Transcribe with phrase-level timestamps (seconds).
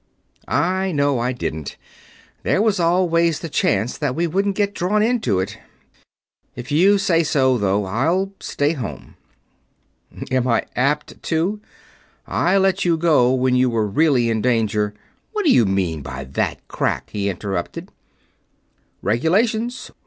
[0.47, 1.77] "I know I didn't.
[2.41, 5.59] There was always the chance that we wouldn't get drawn into it.
[6.55, 9.15] If you say so, though, I'll stay home."
[10.31, 11.61] "Am I apt to?
[12.25, 14.95] I let you go when you were really in danger...."
[15.33, 17.91] "What do you mean by that crack?" he interrupted.
[19.03, 19.91] "Regulations.